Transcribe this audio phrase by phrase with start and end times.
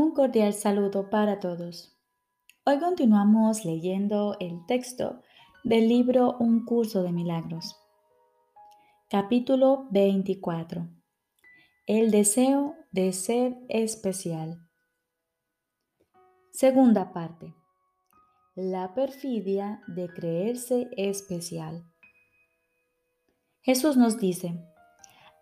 [0.00, 1.98] Un cordial saludo para todos.
[2.64, 5.22] Hoy continuamos leyendo el texto
[5.64, 7.74] del libro Un curso de milagros.
[9.10, 10.88] Capítulo 24.
[11.88, 14.60] El deseo de ser especial.
[16.52, 17.52] Segunda parte.
[18.54, 21.82] La perfidia de creerse especial.
[23.62, 24.64] Jesús nos dice,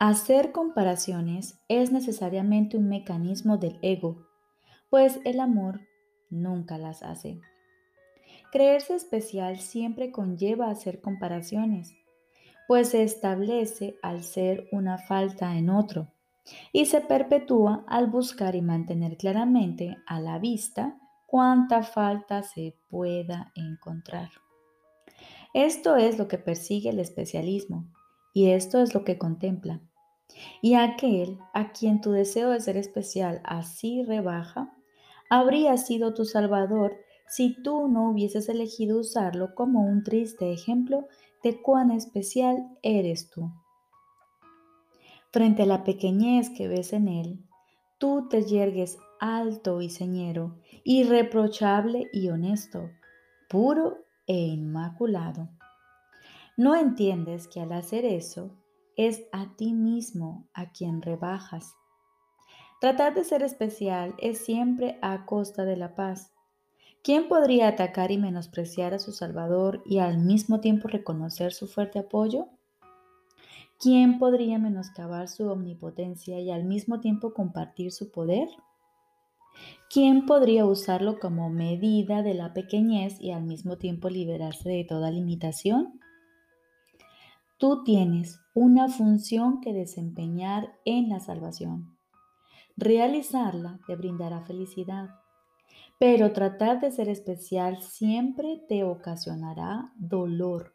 [0.00, 4.25] hacer comparaciones es necesariamente un mecanismo del ego
[4.90, 5.80] pues el amor
[6.30, 7.40] nunca las hace.
[8.52, 11.94] Creerse especial siempre conlleva hacer comparaciones,
[12.68, 16.08] pues se establece al ser una falta en otro
[16.72, 23.52] y se perpetúa al buscar y mantener claramente a la vista cuánta falta se pueda
[23.54, 24.30] encontrar.
[25.54, 27.86] Esto es lo que persigue el especialismo
[28.32, 29.80] y esto es lo que contempla.
[30.60, 34.75] Y aquel a quien tu deseo de ser especial así rebaja,
[35.28, 36.96] habría sido tu Salvador
[37.28, 41.08] si tú no hubieses elegido usarlo como un triste ejemplo
[41.42, 43.50] de cuán especial eres tú.
[45.32, 47.44] Frente a la pequeñez que ves en él,
[47.98, 52.90] tú te yergues alto y señero, irreprochable y honesto,
[53.48, 55.48] puro e inmaculado.
[56.56, 58.50] No entiendes que al hacer eso
[58.96, 61.74] es a ti mismo a quien rebajas
[62.86, 66.30] Tratar de ser especial es siempre a costa de la paz.
[67.02, 71.98] ¿Quién podría atacar y menospreciar a su Salvador y al mismo tiempo reconocer su fuerte
[71.98, 72.46] apoyo?
[73.80, 78.50] ¿Quién podría menoscabar su omnipotencia y al mismo tiempo compartir su poder?
[79.90, 85.10] ¿Quién podría usarlo como medida de la pequeñez y al mismo tiempo liberarse de toda
[85.10, 85.98] limitación?
[87.58, 91.95] Tú tienes una función que desempeñar en la salvación.
[92.76, 95.08] Realizarla te brindará felicidad,
[95.98, 100.74] pero tratar de ser especial siempre te ocasionará dolor,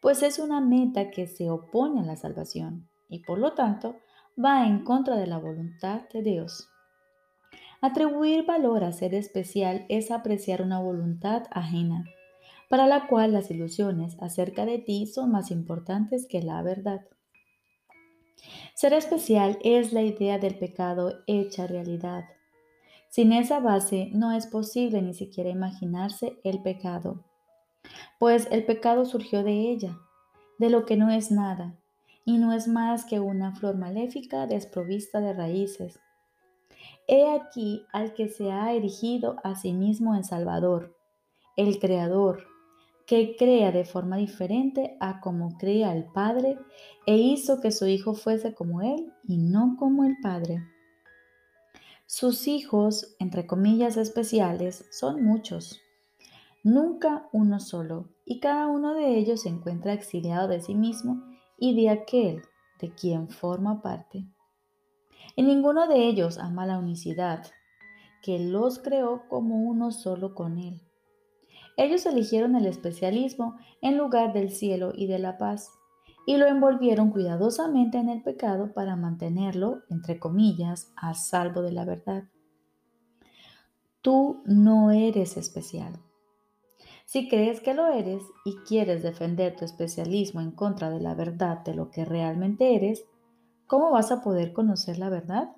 [0.00, 3.96] pues es una meta que se opone a la salvación y por lo tanto
[4.42, 6.70] va en contra de la voluntad de Dios.
[7.82, 12.06] Atribuir valor a ser especial es apreciar una voluntad ajena,
[12.70, 17.02] para la cual las ilusiones acerca de ti son más importantes que la verdad.
[18.74, 22.24] Ser especial es la idea del pecado hecha realidad.
[23.08, 27.24] Sin esa base no es posible ni siquiera imaginarse el pecado,
[28.18, 29.98] pues el pecado surgió de ella,
[30.58, 31.78] de lo que no es nada,
[32.24, 36.00] y no es más que una flor maléfica desprovista de raíces.
[37.06, 40.96] He aquí al que se ha erigido a sí mismo en Salvador,
[41.56, 42.44] el Creador,
[43.06, 46.58] que crea de forma diferente a como crea el Padre
[47.06, 50.64] e hizo que su Hijo fuese como Él y no como el Padre.
[52.04, 55.80] Sus hijos, entre comillas especiales, son muchos,
[56.62, 61.22] nunca uno solo, y cada uno de ellos se encuentra exiliado de sí mismo
[61.58, 62.42] y de aquel
[62.80, 64.24] de quien forma parte.
[65.36, 67.44] Y ninguno de ellos ama la unicidad,
[68.22, 70.85] que los creó como uno solo con Él
[71.76, 75.70] ellos eligieron el especialismo en lugar del cielo y de la paz,
[76.26, 81.84] y lo envolvieron cuidadosamente en el pecado para mantenerlo, entre comillas, a salvo de la
[81.84, 82.24] verdad.
[84.02, 86.00] Tú no eres especial.
[87.04, 91.58] Si crees que lo eres y quieres defender tu especialismo en contra de la verdad
[91.64, 93.04] de lo que realmente eres,
[93.68, 95.54] ¿cómo vas a poder conocer la verdad?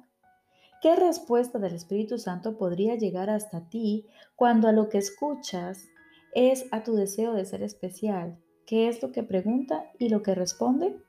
[0.82, 4.06] ¿Qué respuesta del Espíritu Santo podría llegar hasta ti
[4.36, 5.88] cuando a lo que escuchas
[6.34, 8.38] es a tu deseo de ser especial.
[8.66, 11.00] ¿Qué es lo que pregunta y lo que responde?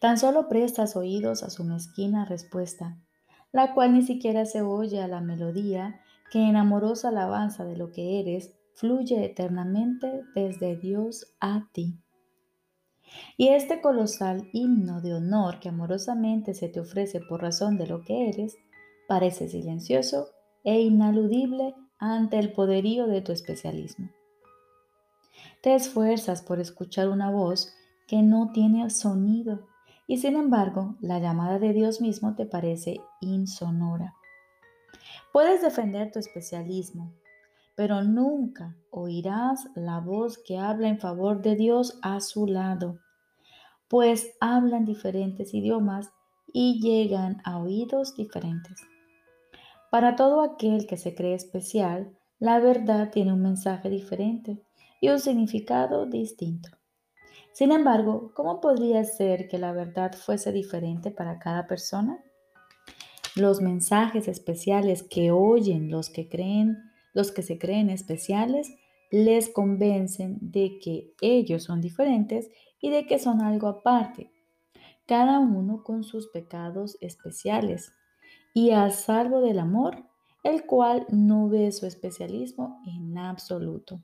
[0.00, 2.98] Tan solo prestas oídos a su mezquina respuesta,
[3.52, 7.90] la cual ni siquiera se oye a la melodía que en amorosa alabanza de lo
[7.90, 11.98] que eres fluye eternamente desde Dios a ti.
[13.36, 18.02] Y este colosal himno de honor que amorosamente se te ofrece por razón de lo
[18.04, 18.56] que eres,
[19.08, 20.28] parece silencioso
[20.62, 24.10] e inaludible ante el poderío de tu especialismo.
[25.62, 27.74] Te esfuerzas por escuchar una voz
[28.08, 29.68] que no tiene sonido
[30.06, 34.14] y sin embargo la llamada de Dios mismo te parece insonora.
[35.32, 37.12] Puedes defender tu especialismo,
[37.76, 42.98] pero nunca oirás la voz que habla en favor de Dios a su lado,
[43.88, 46.10] pues hablan diferentes idiomas
[46.52, 48.80] y llegan a oídos diferentes.
[49.90, 54.62] Para todo aquel que se cree especial, la verdad tiene un mensaje diferente
[55.00, 56.70] y un significado distinto.
[57.52, 62.22] Sin embargo, ¿cómo podría ser que la verdad fuese diferente para cada persona?
[63.34, 66.78] Los mensajes especiales que oyen los que creen,
[67.12, 68.72] los que se creen especiales,
[69.10, 72.48] les convencen de que ellos son diferentes
[72.80, 74.30] y de que son algo aparte,
[75.06, 77.92] cada uno con sus pecados especiales,
[78.54, 80.04] y a salvo del amor,
[80.42, 84.02] el cual no ve su especialismo en absoluto.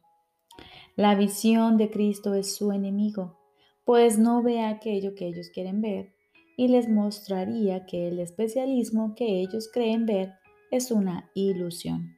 [0.97, 3.39] La visión de Cristo es su enemigo,
[3.85, 6.15] pues no ve aquello que ellos quieren ver
[6.57, 10.35] y les mostraría que el especialismo que ellos creen ver
[10.71, 12.17] es una ilusión.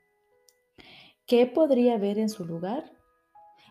[1.27, 2.93] ¿Qué podría ver en su lugar?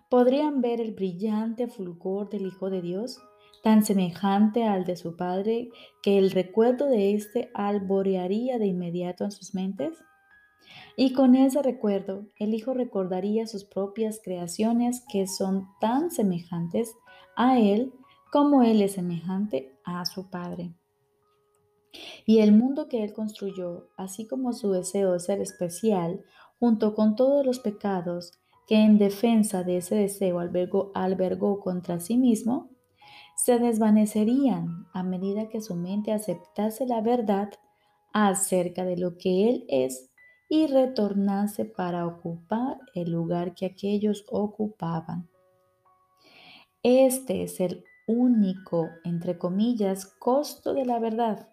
[0.09, 3.19] ¿Podrían ver el brillante fulgor del Hijo de Dios,
[3.67, 5.71] tan semejante al de su Padre
[6.01, 9.97] que el recuerdo de éste alborearía de inmediato en sus mentes?
[10.95, 16.95] Y con ese recuerdo, el Hijo recordaría sus propias creaciones que son tan semejantes
[17.35, 17.91] a Él
[18.31, 20.73] como Él es semejante a su Padre.
[22.25, 26.23] Y el mundo que Él construyó, así como su deseo de ser especial,
[26.57, 28.31] junto con todos los pecados
[28.65, 32.76] que en defensa de ese deseo albergó, albergó contra sí mismo,
[33.37, 37.51] se desvanecerían a medida que su mente aceptase la verdad
[38.11, 40.09] acerca de lo que Él es
[40.49, 45.29] y retornase para ocupar el lugar que aquellos ocupaban.
[46.81, 51.49] Este es el único, entre comillas, costo de la verdad.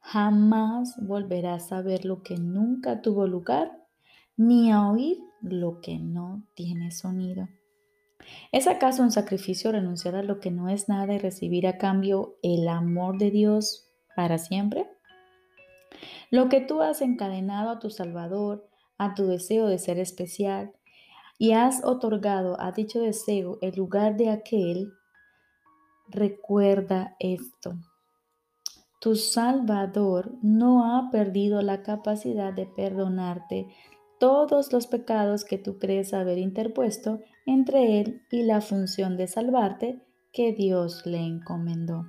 [0.00, 3.72] Jamás volverás a saber lo que nunca tuvo lugar,
[4.36, 7.48] ni a oír lo que no tiene sonido.
[8.52, 12.36] ¿Es acaso un sacrificio renunciar a lo que no es nada y recibir a cambio
[12.42, 14.88] el amor de Dios para siempre?
[16.30, 18.68] Lo que tú has encadenado a tu Salvador,
[18.98, 20.72] a tu deseo de ser especial,
[21.38, 24.92] y has otorgado a dicho deseo el lugar de aquel,
[26.08, 27.74] recuerda esto.
[29.00, 33.68] Tu Salvador no ha perdido la capacidad de perdonarte
[34.18, 40.02] todos los pecados que tú crees haber interpuesto entre Él y la función de salvarte
[40.32, 42.06] que Dios le encomendó.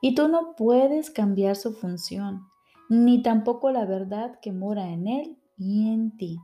[0.00, 2.42] Y tú no puedes cambiar su función,
[2.88, 6.38] ni tampoco la verdad que mora en Él y en ti.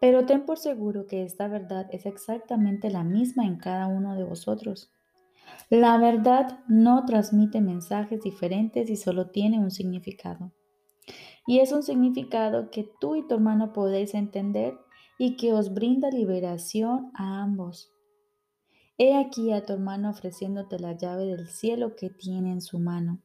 [0.00, 4.24] Pero ten por seguro que esta verdad es exactamente la misma en cada uno de
[4.24, 4.92] vosotros.
[5.70, 10.52] La verdad no transmite mensajes diferentes y solo tiene un significado.
[11.48, 14.78] Y es un significado que tú y tu hermano podéis entender
[15.18, 17.90] y que os brinda liberación a ambos.
[18.98, 23.22] He aquí a tu hermano ofreciéndote la llave del cielo que tiene en su mano.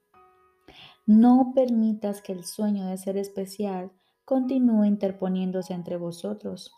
[1.06, 3.92] No permitas que el sueño de ser especial
[4.24, 6.72] continúe interponiéndose entre vosotros.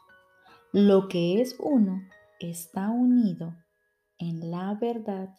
[0.74, 2.01] Lo que es uno
[2.39, 3.53] está unido
[4.18, 5.30] en la verdad.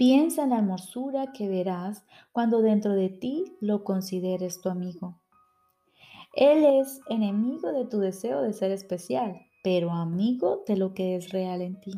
[0.00, 5.20] Piensa en la hermosura que verás cuando dentro de ti lo consideres tu amigo.
[6.34, 11.32] Él es enemigo de tu deseo de ser especial, pero amigo de lo que es
[11.32, 11.92] real en ti.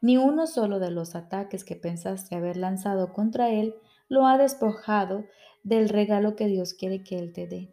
[0.00, 3.76] Ni uno solo de los ataques que pensaste haber lanzado contra Él
[4.08, 5.24] lo ha despojado
[5.62, 7.72] del regalo que Dios quiere que Él te dé.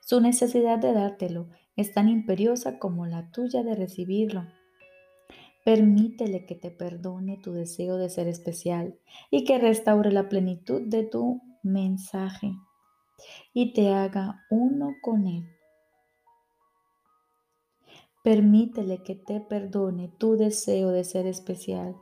[0.00, 4.46] Su necesidad de dártelo es tan imperiosa como la tuya de recibirlo.
[5.66, 8.96] Permítele que te perdone tu deseo de ser especial
[9.32, 12.52] y que restaure la plenitud de tu mensaje
[13.52, 15.44] y te haga uno con Él.
[18.22, 21.96] Permítele que te perdone tu deseo de ser especial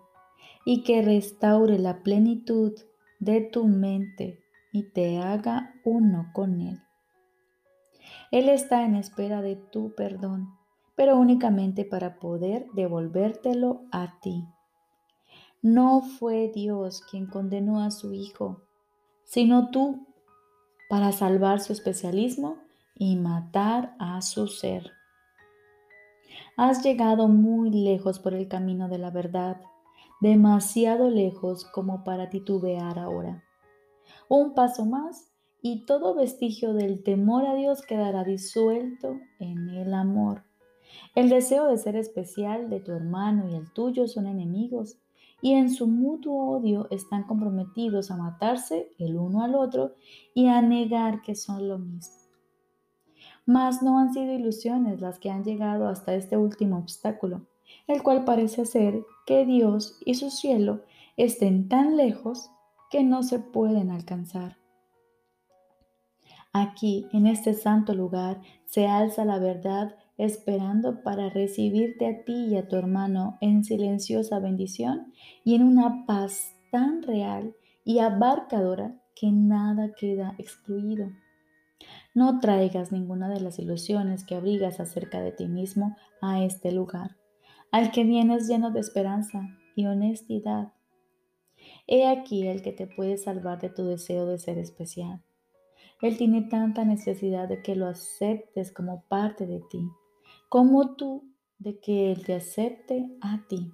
[0.66, 2.74] y que restaure la plenitud
[3.18, 6.82] de tu mente y te haga uno con Él.
[8.30, 10.50] Él está en espera de tu perdón,
[10.96, 14.44] pero únicamente para poder devolvértelo a ti.
[15.62, 18.62] No fue Dios quien condenó a su Hijo,
[19.24, 20.06] sino tú,
[20.88, 22.58] para salvar su especialismo
[22.94, 24.92] y matar a su ser.
[26.56, 29.60] Has llegado muy lejos por el camino de la verdad,
[30.20, 33.42] demasiado lejos como para titubear ahora.
[34.28, 35.32] Un paso más
[35.62, 40.44] y todo vestigio del temor a Dios quedará disuelto en el amor.
[41.14, 44.98] El deseo de ser especial de tu hermano y el tuyo son enemigos
[45.40, 49.94] y en su mutuo odio están comprometidos a matarse el uno al otro
[50.34, 52.14] y a negar que son lo mismo.
[53.46, 57.46] Mas no han sido ilusiones las que han llegado hasta este último obstáculo,
[57.86, 60.80] el cual parece ser que Dios y su cielo
[61.16, 62.50] estén tan lejos
[62.90, 64.56] que no se pueden alcanzar.
[66.52, 72.56] Aquí, en este santo lugar, se alza la verdad esperando para recibirte a ti y
[72.56, 75.12] a tu hermano en silenciosa bendición
[75.44, 77.54] y en una paz tan real
[77.84, 81.10] y abarcadora que nada queda excluido.
[82.14, 87.16] No traigas ninguna de las ilusiones que abrigas acerca de ti mismo a este lugar,
[87.70, 90.72] al que vienes lleno de esperanza y honestidad.
[91.86, 95.22] He aquí el que te puede salvar de tu deseo de ser especial.
[96.00, 99.88] Él tiene tanta necesidad de que lo aceptes como parte de ti,
[100.54, 101.24] como tú
[101.58, 103.72] de que Él te acepte a ti.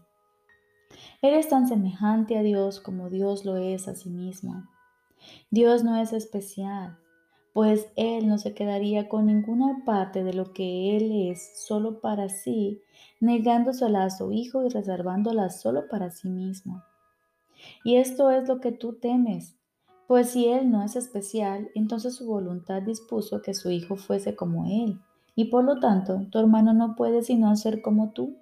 [1.21, 4.65] Eres tan semejante a Dios como Dios lo es a sí mismo.
[5.51, 6.97] Dios no es especial,
[7.53, 12.31] pues Él no se quedaría con ninguna parte de lo que Él es solo para
[12.31, 12.81] sí,
[13.21, 16.83] negándosela a su Hijo y reservándola solo para sí mismo.
[17.85, 19.55] Y esto es lo que tú temes,
[20.09, 24.65] pues si Él no es especial, entonces su voluntad dispuso que su Hijo fuese como
[24.65, 24.99] Él,
[25.41, 28.37] y por lo tanto tu hermano no puede sino ser como tú.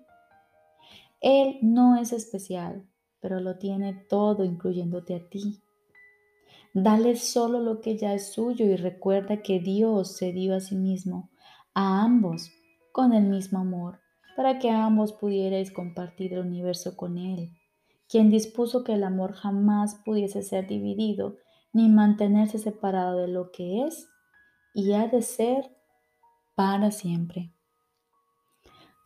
[1.21, 2.85] Él no es especial,
[3.21, 5.63] pero lo tiene todo incluyéndote a ti.
[6.75, 10.75] Dale solo lo que ya es suyo y recuerda que Dios se dio a sí
[10.75, 11.31] mismo,
[11.73, 12.51] a ambos,
[12.91, 14.01] con el mismo amor,
[14.37, 17.53] para que ambos pudierais compartir el universo con Él,
[18.09, 21.37] quien dispuso que el amor jamás pudiese ser dividido
[21.73, 24.09] ni mantenerse separado de lo que es
[24.75, 25.78] y ha de ser
[26.59, 27.53] para siempre.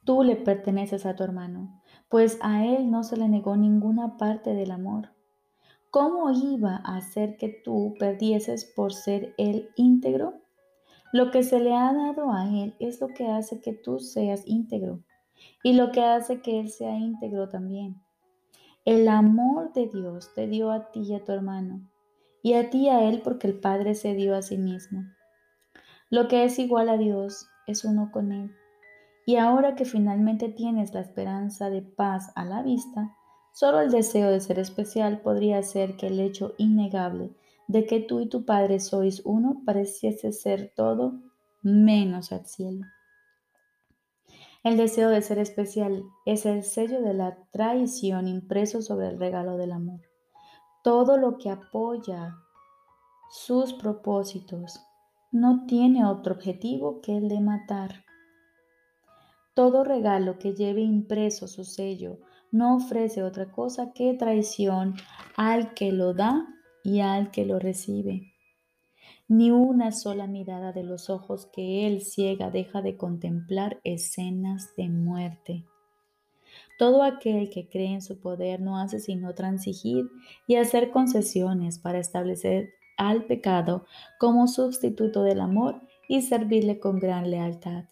[0.07, 4.55] Tú le perteneces a tu hermano, pues a él no se le negó ninguna parte
[4.55, 5.11] del amor.
[5.91, 10.41] ¿Cómo iba a hacer que tú perdieses por ser él íntegro?
[11.13, 14.45] Lo que se le ha dado a él es lo que hace que tú seas
[14.47, 15.01] íntegro
[15.63, 18.01] y lo que hace que él sea íntegro también.
[18.87, 21.83] El amor de Dios te dio a ti y a tu hermano,
[22.43, 25.03] y a ti y a él porque el Padre se dio a sí mismo.
[26.13, 28.53] Lo que es igual a Dios es uno con él.
[29.27, 33.17] Y ahora que finalmente tienes la esperanza de paz a la vista,
[33.53, 37.31] Solo el deseo de ser especial podría hacer que el hecho innegable
[37.69, 41.21] de que tú y tu Padre sois uno pareciese ser todo
[41.61, 42.87] menos al cielo.
[44.65, 49.59] El deseo de ser especial es el sello de la traición impreso sobre el regalo
[49.59, 50.01] del amor.
[50.83, 52.35] Todo lo que apoya
[53.31, 54.81] sus propósitos
[55.33, 58.05] no tiene otro objetivo que el de matar.
[59.55, 62.19] Todo regalo que lleve impreso su sello
[62.51, 64.95] no ofrece otra cosa que traición
[65.37, 66.47] al que lo da
[66.85, 68.35] y al que lo recibe.
[69.27, 74.91] Ni una sola mirada de los ojos que él ciega deja de contemplar escenas de
[74.91, 75.65] muerte.
[76.79, 80.11] Todo aquel que cree en su poder no hace sino transigir
[80.47, 83.87] y hacer concesiones para establecer al pecado
[84.19, 87.85] como sustituto del amor y servirle con gran lealtad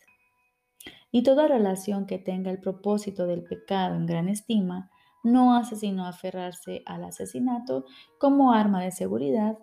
[1.13, 4.91] y toda relación que tenga el propósito del pecado en gran estima
[5.23, 7.85] no hace sino aferrarse al asesinato
[8.19, 9.59] como arma de seguridad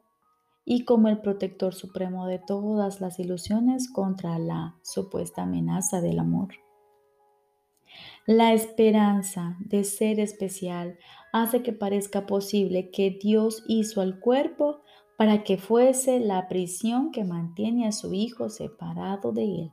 [0.65, 6.50] y como el protector supremo de todas las ilusiones contra la supuesta amenaza del amor.
[8.25, 11.00] La esperanza de ser especial
[11.32, 14.82] hace que parezca posible que Dios hizo al cuerpo
[15.17, 19.71] para que fuese la prisión que mantiene a su Hijo separado de él.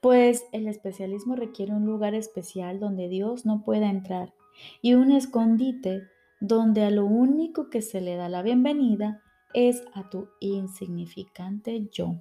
[0.00, 4.34] Pues el especialismo requiere un lugar especial donde Dios no pueda entrar
[4.82, 6.02] y un escondite
[6.40, 12.16] donde a lo único que se le da la bienvenida es a tu insignificante yo.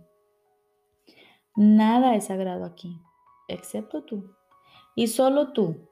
[1.55, 3.01] Nada es sagrado aquí,
[3.47, 4.35] excepto tú,
[4.95, 5.89] y solo tú,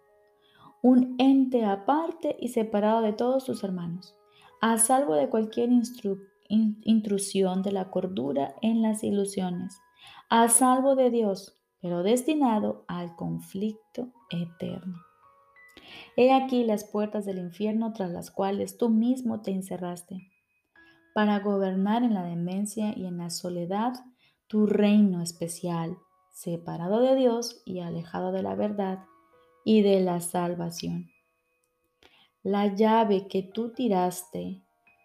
[0.81, 4.16] un ente aparte y separado de todos tus hermanos,
[4.61, 5.69] a salvo de cualquier
[6.49, 9.79] intrusión de la cordura en las ilusiones
[10.29, 14.97] a salvo de Dios, pero destinado al conflicto eterno.
[16.17, 20.27] He aquí las puertas del infierno tras las cuales tú mismo te encerraste,
[21.13, 23.93] para gobernar en la demencia y en la soledad
[24.47, 25.97] tu reino especial,
[26.31, 29.05] separado de Dios y alejado de la verdad
[29.63, 31.09] y de la salvación.
[32.49, 34.63] La llave que tú tiraste,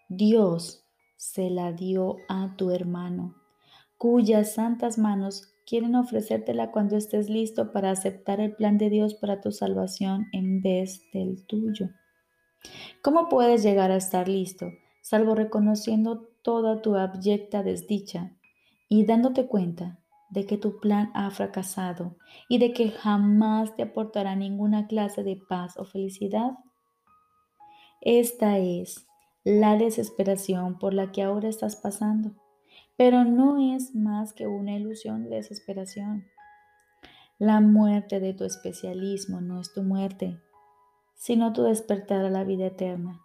[0.08, 3.34] Dios se la dio a tu hermano
[3.99, 9.40] cuyas santas manos quieren ofrecértela cuando estés listo para aceptar el plan de Dios para
[9.40, 11.90] tu salvación en vez del tuyo.
[13.02, 14.68] ¿Cómo puedes llegar a estar listo,
[15.00, 18.37] salvo reconociendo toda tu abyecta desdicha
[18.88, 19.99] y dándote cuenta
[20.30, 22.16] de que tu plan ha fracasado
[22.49, 26.52] y de que jamás te aportará ninguna clase de paz o felicidad?
[28.02, 29.06] Esta es
[29.44, 32.35] la desesperación por la que ahora estás pasando
[32.97, 36.25] pero no es más que una ilusión de desesperación.
[37.38, 40.38] La muerte de tu especialismo no es tu muerte,
[41.14, 43.21] sino tu despertar a la vida eterna.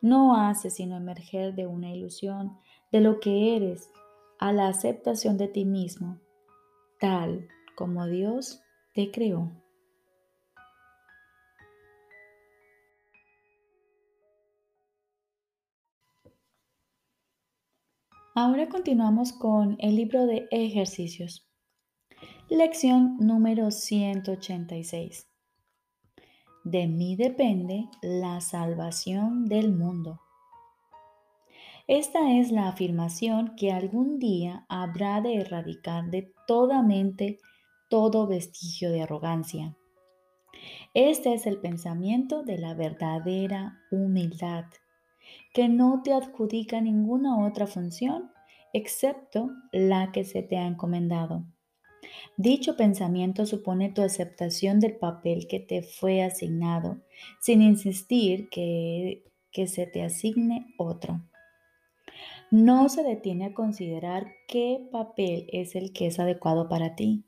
[0.00, 2.58] No hace sino emerger de una ilusión
[2.92, 3.90] de lo que eres
[4.38, 6.20] a la aceptación de ti mismo,
[7.00, 8.62] tal como Dios
[8.94, 9.50] te creó.
[18.38, 21.48] Ahora continuamos con el libro de ejercicios.
[22.50, 25.26] Lección número 186.
[26.62, 30.20] De mí depende la salvación del mundo.
[31.86, 37.38] Esta es la afirmación que algún día habrá de erradicar de toda mente
[37.88, 39.78] todo vestigio de arrogancia.
[40.92, 44.66] Este es el pensamiento de la verdadera humildad,
[45.52, 48.30] que no te adjudica ninguna otra función
[48.72, 51.44] excepto la que se te ha encomendado.
[52.36, 56.98] Dicho pensamiento supone tu aceptación del papel que te fue asignado,
[57.40, 61.20] sin insistir que, que se te asigne otro
[62.50, 67.24] no se detiene a considerar qué papel es el que es adecuado para ti.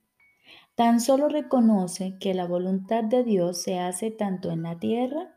[0.75, 5.35] Tan solo reconoce que la voluntad de Dios se hace tanto en la tierra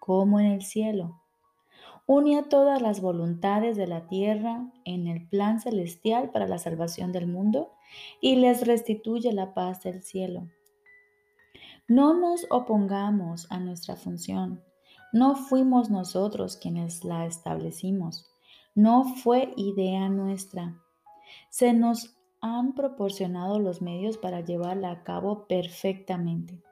[0.00, 1.20] como en el cielo.
[2.10, 7.12] Une a todas las voluntades de la tierra en el plan celestial para la salvación
[7.12, 7.74] del mundo
[8.22, 10.48] y les restituye la paz del cielo.
[11.86, 14.64] No nos opongamos a nuestra función.
[15.12, 18.24] No fuimos nosotros quienes la establecimos.
[18.74, 20.82] No fue idea nuestra.
[21.50, 26.62] Se nos han proporcionado los medios para llevarla a cabo perfectamente.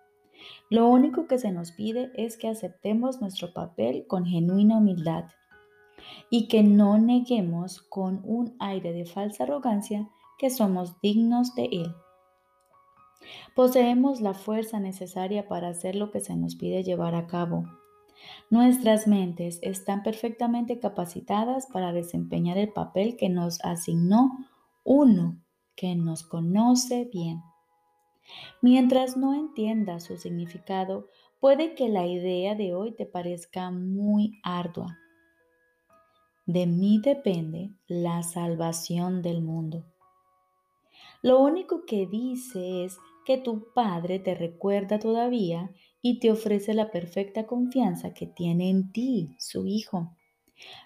[0.70, 5.24] Lo único que se nos pide es que aceptemos nuestro papel con genuina humildad
[6.30, 11.94] y que no neguemos con un aire de falsa arrogancia que somos dignos de Él.
[13.54, 17.64] Poseemos la fuerza necesaria para hacer lo que se nos pide llevar a cabo
[18.50, 24.32] Nuestras mentes están perfectamente capacitadas para desempeñar el papel que nos asignó
[24.84, 25.36] uno
[25.74, 27.42] que nos conoce bien.
[28.62, 31.08] Mientras no entiendas su significado,
[31.40, 34.98] puede que la idea de hoy te parezca muy ardua.
[36.46, 39.84] De mí depende la salvación del mundo.
[41.22, 46.92] Lo único que dice es que tu Padre te recuerda todavía y te ofrece la
[46.92, 50.16] perfecta confianza que tiene en ti, su Hijo.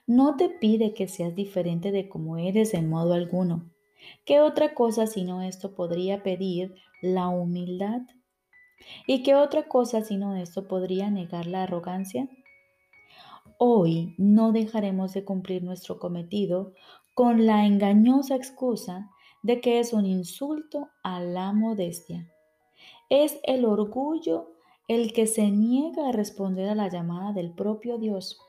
[0.06, 3.70] No te pide que seas diferente de como eres en modo alguno.
[4.24, 8.02] ¿Qué otra cosa sino esto podría pedir la humildad?
[9.06, 12.28] ¿Y qué otra cosa sino esto podría negar la arrogancia?
[13.58, 16.72] Hoy no dejaremos de cumplir nuestro cometido
[17.14, 19.10] con la engañosa excusa
[19.42, 22.32] de que es un insulto a la modestia.
[23.10, 24.54] Es el orgullo
[24.88, 28.40] el que se niega a responder a la llamada del propio Dios.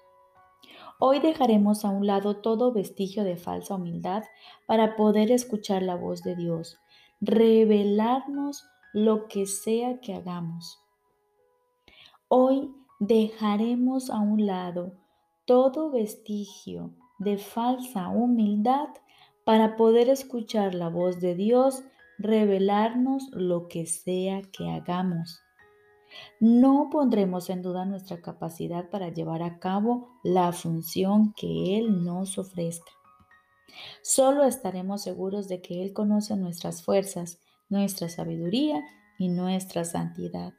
[1.04, 4.22] Hoy dejaremos a un lado todo vestigio de falsa humildad
[4.68, 6.78] para poder escuchar la voz de Dios,
[7.20, 10.80] revelarnos lo que sea que hagamos.
[12.28, 14.94] Hoy dejaremos a un lado
[15.46, 18.90] todo vestigio de falsa humildad
[19.44, 21.84] para poder escuchar la voz de Dios,
[22.20, 25.42] revelarnos lo que sea que hagamos.
[26.40, 32.38] No pondremos en duda nuestra capacidad para llevar a cabo la función que Él nos
[32.38, 32.92] ofrezca.
[34.02, 38.84] Solo estaremos seguros de que Él conoce nuestras fuerzas, nuestra sabiduría
[39.18, 40.54] y nuestra santidad.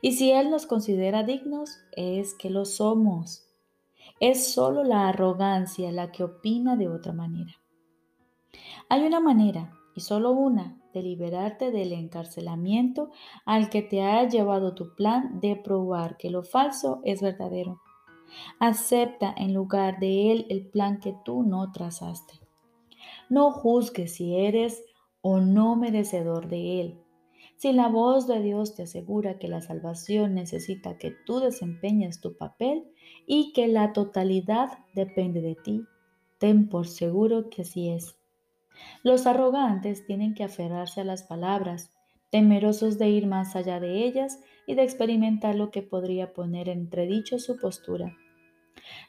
[0.00, 3.44] Y si Él nos considera dignos, es que lo somos.
[4.20, 7.54] Es solo la arrogancia la que opina de otra manera.
[8.88, 13.10] Hay una manera, y solo una, de liberarte del encarcelamiento
[13.44, 17.80] al que te ha llevado tu plan de probar que lo falso es verdadero.
[18.58, 22.34] Acepta en lugar de él el plan que tú no trazaste.
[23.28, 24.82] No juzgues si eres
[25.20, 26.98] o no merecedor de él.
[27.56, 32.36] Si la voz de Dios te asegura que la salvación necesita que tú desempeñes tu
[32.36, 32.84] papel
[33.26, 35.82] y que la totalidad depende de ti,
[36.38, 38.17] ten por seguro que así es.
[39.02, 41.92] Los arrogantes tienen que aferrarse a las palabras,
[42.30, 46.80] temerosos de ir más allá de ellas y de experimentar lo que podría poner en
[46.80, 48.16] entredicho su postura.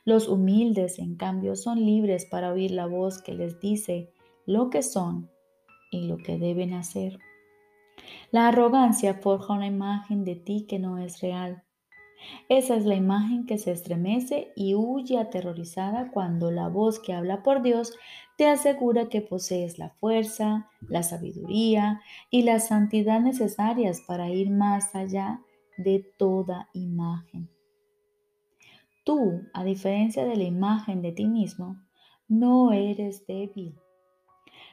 [0.05, 4.11] Los humildes, en cambio, son libres para oír la voz que les dice
[4.45, 5.29] lo que son
[5.91, 7.19] y lo que deben hacer.
[8.31, 11.63] La arrogancia forja una imagen de ti que no es real.
[12.49, 17.43] Esa es la imagen que se estremece y huye aterrorizada cuando la voz que habla
[17.43, 17.93] por Dios
[18.39, 21.99] te asegura que posees la fuerza, la sabiduría
[22.29, 25.41] y la santidad necesarias para ir más allá
[25.77, 27.49] de toda imagen.
[29.03, 31.81] tú, a diferencia de la imagen de ti mismo,
[32.29, 33.75] no eres débil.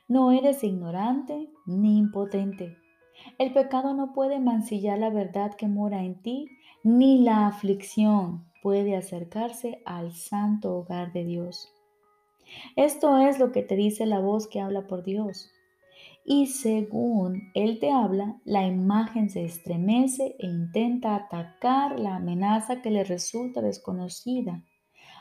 [0.06, 2.76] No eres ignorante ni impotente.
[3.36, 6.50] El pecado no puede mancillar la verdad que mora en ti,
[6.84, 11.75] ni la aflicción puede acercarse al santo hogar de Dios.
[12.76, 15.50] Esto es lo que te dice la voz que habla por Dios.
[16.24, 22.90] Y según Él te habla, la imagen se estremece e intenta atacar la amenaza que
[22.90, 24.64] le resulta desconocida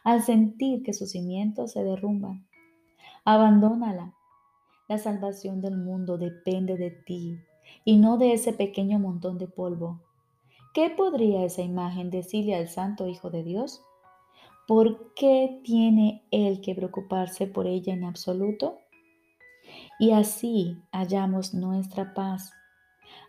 [0.04, 2.48] al sentir que sus cimientos se derrumban.
[3.24, 4.14] Abandónala
[4.88, 7.40] la salvación del mundo depende de ti
[7.84, 10.00] y no de ese pequeño montón de polvo.
[10.76, 13.82] ¿Qué podría esa imagen decirle al Santo Hijo de Dios?
[14.67, 18.78] ¿Por qué tiene Él que preocuparse por ella en absoluto?
[19.99, 22.51] Y así hallamos nuestra paz.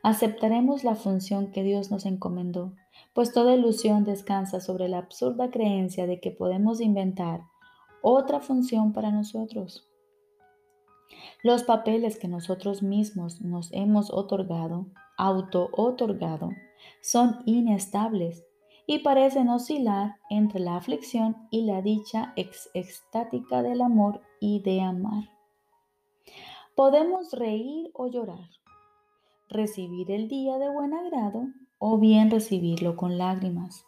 [0.03, 2.73] Aceptaremos la función que Dios nos encomendó,
[3.13, 7.43] pues toda ilusión descansa sobre la absurda creencia de que podemos inventar
[8.03, 9.87] otra función para nosotros.
[11.43, 14.87] Los papeles que nosotros mismos nos hemos otorgado,
[15.19, 16.51] auto-otorgado,
[17.03, 18.46] son inestables
[18.87, 24.81] y parecen oscilar entre la aflicción y la dicha ex extática del amor y de
[24.81, 25.31] amar.
[26.77, 28.51] Podemos reír o llorar,
[29.49, 33.85] recibir el día de buen agrado o bien recibirlo con lágrimas.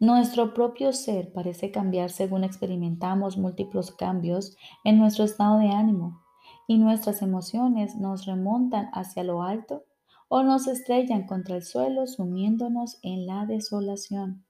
[0.00, 6.22] Nuestro propio ser parece cambiar según experimentamos múltiples cambios en nuestro estado de ánimo
[6.66, 9.84] y nuestras emociones nos remontan hacia lo alto
[10.28, 14.44] o nos estrellan contra el suelo sumiéndonos en la desolación.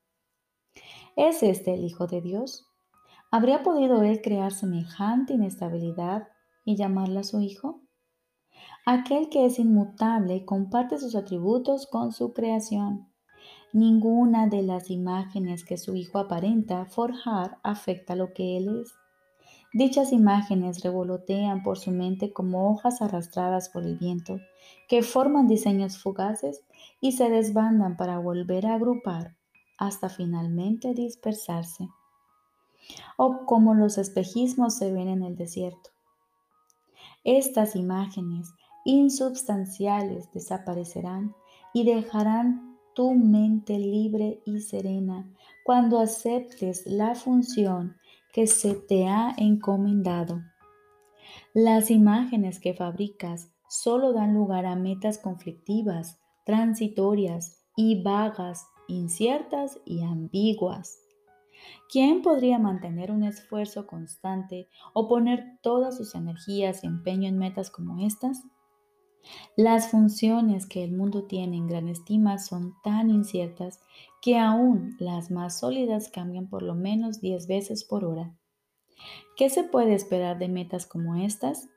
[1.17, 2.67] ¿Es este el Hijo de Dios?
[3.31, 6.29] ¿Habría podido Él crear semejante inestabilidad
[6.65, 7.83] y llamarla su Hijo?
[8.85, 13.13] Aquel que es inmutable comparte sus atributos con su creación.
[13.73, 18.95] Ninguna de las imágenes que su Hijo aparenta forjar afecta lo que Él es.
[19.73, 24.41] Dichas imágenes revolotean por su mente como hojas arrastradas por el viento,
[24.89, 26.63] que forman diseños fugaces
[27.01, 29.37] y se desbandan para volver a agrupar
[29.77, 31.89] hasta finalmente dispersarse.
[33.17, 35.91] O como los espejismos se ven en el desierto.
[37.25, 41.35] Estas imágenes insubstanciales desaparecerán
[41.75, 45.29] y dejarán tu mente libre y serena
[45.65, 47.97] cuando aceptes la función
[48.37, 50.43] que se te ha encomendado.
[51.55, 60.03] Las imágenes que fabricas solo dan lugar a metas conflictivas, transitorias y vagas, inciertas y
[60.03, 60.99] ambiguas.
[61.91, 67.71] ¿Quién podría mantener un esfuerzo constante o poner todas sus energías y empeño en metas
[67.71, 68.43] como estas?
[69.57, 73.81] Las funciones que el mundo tiene en gran estima son tan inciertas
[74.23, 78.35] que aún las más sólidas cambian por lo menos 10 veces por hora.
[79.37, 81.69] ¿Qué se puede esperar de metas como estas?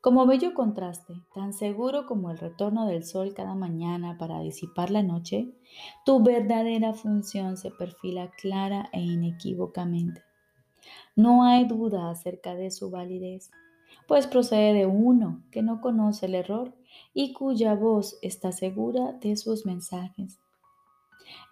[0.00, 5.02] Como bello contraste, tan seguro como el retorno del sol cada mañana para disipar la
[5.02, 5.48] noche,
[6.04, 10.22] tu verdadera función se perfila clara e inequívocamente.
[11.16, 13.50] No hay duda acerca de su validez
[14.06, 16.74] pues procede de uno que no conoce el error
[17.12, 20.38] y cuya voz está segura de sus mensajes.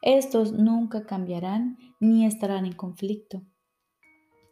[0.01, 3.43] Estos nunca cambiarán ni estarán en conflicto.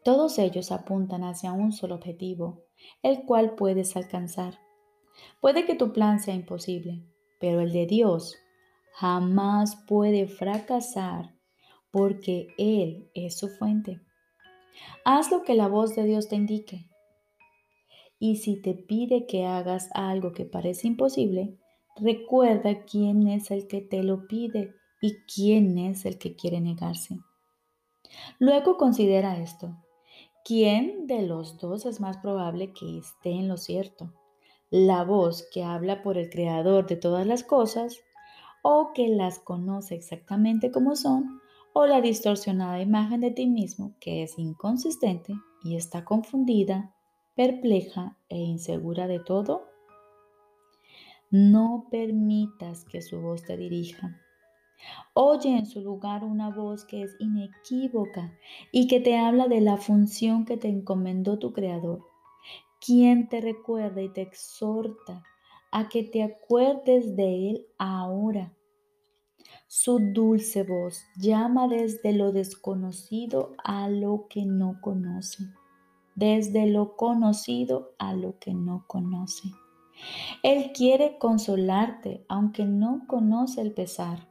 [0.05, 2.65] Todos ellos apuntan hacia un solo objetivo,
[3.03, 4.59] el cual puedes alcanzar.
[5.41, 7.05] Puede que tu plan sea imposible,
[7.39, 8.37] pero el de Dios
[8.93, 11.35] jamás puede fracasar
[11.91, 14.01] porque Él es su fuente.
[15.05, 16.91] Haz lo que la voz de Dios te indique
[18.23, 21.57] y si te pide que hagas algo que parece imposible,
[21.97, 27.19] recuerda quién es el que te lo pide y quién es el que quiere negarse.
[28.39, 29.77] Luego considera esto.
[30.45, 34.13] ¿Quién de los dos es más probable que esté en lo cierto?
[34.71, 37.99] ¿La voz que habla por el creador de todas las cosas
[38.63, 41.41] o que las conoce exactamente como son
[41.73, 46.95] o la distorsionada imagen de ti mismo que es inconsistente y está confundida
[47.35, 49.69] perpleja e insegura de todo?
[51.31, 54.21] No permitas que su voz te dirija.
[55.15, 58.33] Oye en su lugar una voz que es inequívoca
[58.73, 62.05] y que te habla de la función que te encomendó tu Creador,
[62.85, 65.23] quien te recuerda y te exhorta
[65.73, 68.53] a que te acuerdes de Él ahora.
[69.67, 75.45] Su dulce voz llama desde lo desconocido a lo que no conoce
[76.21, 79.51] desde lo conocido a lo que no conoce.
[80.43, 84.30] Él quiere consolarte aunque no conoce el pesar.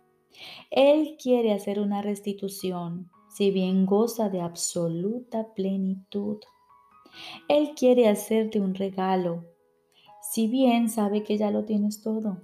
[0.72, 6.40] Él quiere hacer una restitución si bien goza de absoluta plenitud.
[7.48, 9.46] Él quiere hacerte un regalo,
[10.22, 12.42] si bien sabe que ya lo tienes todo.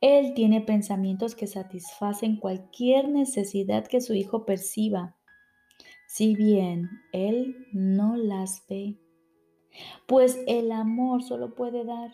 [0.00, 5.16] Él tiene pensamientos que satisfacen cualquier necesidad que su hijo perciba,
[6.06, 8.98] si bien Él no las ve.
[10.06, 12.12] Pues el amor solo puede dar,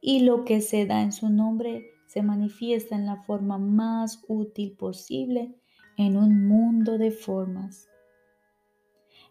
[0.00, 4.76] y lo que se da en su nombre se manifiesta en la forma más útil
[4.76, 5.56] posible
[5.96, 7.88] en un mundo de formas.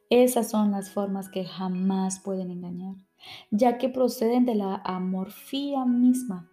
[0.09, 2.95] Esas son las formas que jamás pueden engañar,
[3.51, 6.49] ya que proceden de la amorfía misma.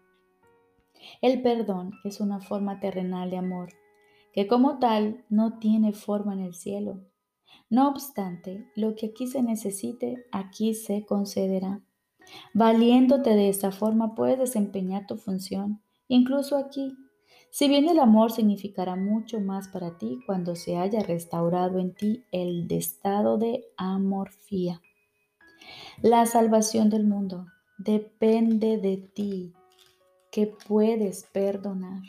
[1.22, 3.70] El perdón es una forma terrenal de amor,
[4.34, 7.00] que como tal no tiene forma en el cielo.
[7.70, 11.80] No obstante, lo que aquí se necesite, aquí se concederá.
[12.52, 16.97] Valiéndote de esta forma puedes desempeñar tu función, incluso aquí.
[17.51, 22.25] Si bien el amor significará mucho más para ti cuando se haya restaurado en ti
[22.33, 24.83] el estado de amorfía.
[26.03, 27.47] La salvación del mundo
[27.79, 29.55] depende de ti
[30.31, 32.03] que puedes perdonar.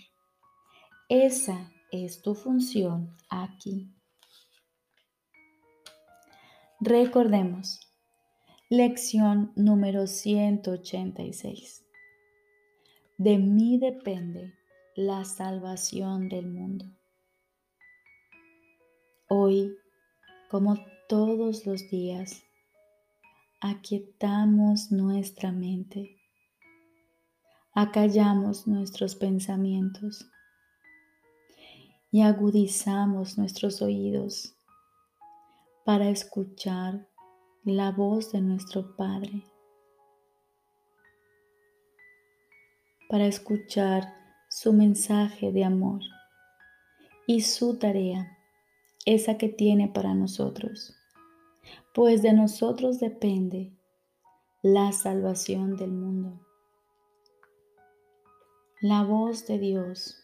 [1.08, 3.92] Esa es tu función aquí.
[6.80, 7.80] Recordemos,
[8.70, 11.79] lección número 186.
[13.19, 14.55] De mí depende
[14.95, 16.86] la salvación del mundo.
[19.27, 19.77] Hoy,
[20.49, 20.75] como
[21.08, 22.41] todos los días,
[23.62, 26.19] aquietamos nuestra mente
[27.73, 30.29] acallamos nuestros pensamientos
[32.12, 34.53] y agudizamos nuestros oídos
[35.86, 37.08] para escuchar
[37.63, 39.45] la voz de nuestro Padre,
[43.10, 44.13] para escuchar
[44.50, 46.02] su mensaje de amor
[47.26, 48.38] y su tarea,
[49.04, 50.95] esa que tiene para nosotros,
[51.95, 53.74] pues de nosotros depende
[54.62, 56.39] la salvación del mundo.
[58.80, 60.22] La voz de Dios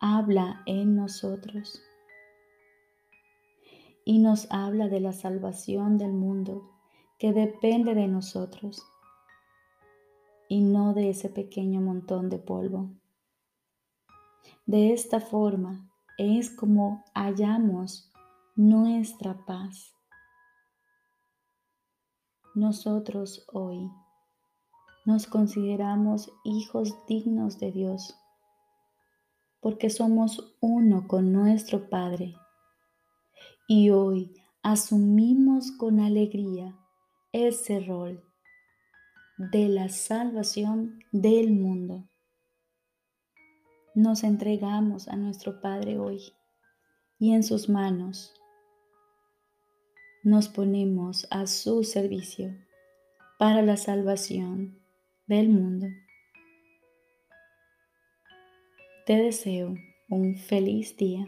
[0.00, 1.80] habla en nosotros
[4.04, 6.72] y nos habla de la salvación del mundo
[7.18, 8.82] que depende de nosotros
[10.50, 12.90] y no de ese pequeño montón de polvo.
[14.66, 18.10] De esta forma es como hallamos
[18.56, 19.94] nuestra paz.
[22.56, 23.92] Nosotros hoy
[25.06, 28.16] nos consideramos hijos dignos de Dios,
[29.60, 32.34] porque somos uno con nuestro Padre.
[33.68, 34.34] Y hoy
[34.64, 36.76] asumimos con alegría
[37.30, 38.29] ese rol
[39.40, 42.04] de la salvación del mundo.
[43.94, 46.20] Nos entregamos a nuestro Padre hoy
[47.18, 48.34] y en sus manos
[50.24, 52.54] nos ponemos a su servicio
[53.38, 54.78] para la salvación
[55.26, 55.86] del mundo.
[59.06, 59.74] Te deseo
[60.10, 61.24] un feliz día.